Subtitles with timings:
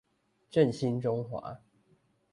[0.49, 1.59] 振興中華